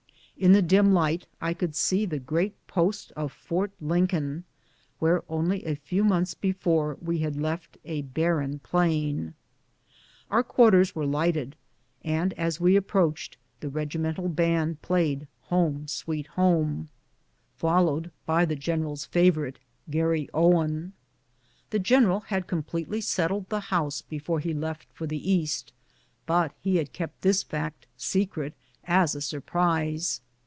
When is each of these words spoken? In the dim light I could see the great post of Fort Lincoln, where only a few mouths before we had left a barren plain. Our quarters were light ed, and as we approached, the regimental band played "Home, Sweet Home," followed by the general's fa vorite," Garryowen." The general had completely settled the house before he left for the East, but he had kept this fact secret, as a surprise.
In 0.37 0.53
the 0.53 0.61
dim 0.63 0.91
light 0.91 1.27
I 1.39 1.53
could 1.53 1.75
see 1.75 2.03
the 2.03 2.17
great 2.17 2.55
post 2.65 3.11
of 3.15 3.31
Fort 3.31 3.71
Lincoln, 3.79 4.43
where 4.97 5.23
only 5.29 5.63
a 5.65 5.75
few 5.75 6.03
mouths 6.03 6.33
before 6.33 6.97
we 6.99 7.19
had 7.19 7.35
left 7.35 7.77
a 7.85 8.01
barren 8.01 8.57
plain. 8.57 9.35
Our 10.31 10.41
quarters 10.41 10.95
were 10.95 11.05
light 11.05 11.37
ed, 11.37 11.55
and 12.03 12.33
as 12.39 12.59
we 12.59 12.75
approached, 12.75 13.37
the 13.59 13.69
regimental 13.69 14.29
band 14.29 14.81
played 14.81 15.27
"Home, 15.43 15.87
Sweet 15.87 16.25
Home," 16.27 16.89
followed 17.57 18.09
by 18.25 18.43
the 18.43 18.55
general's 18.55 19.05
fa 19.05 19.31
vorite," 19.31 19.57
Garryowen." 19.91 20.93
The 21.69 21.77
general 21.77 22.21
had 22.21 22.47
completely 22.47 22.99
settled 23.01 23.47
the 23.49 23.59
house 23.69 24.01
before 24.01 24.39
he 24.39 24.55
left 24.55 24.87
for 24.91 25.05
the 25.05 25.31
East, 25.31 25.71
but 26.25 26.51
he 26.59 26.77
had 26.77 26.93
kept 26.93 27.21
this 27.21 27.43
fact 27.43 27.85
secret, 27.95 28.55
as 28.85 29.13
a 29.13 29.21
surprise. 29.21 30.19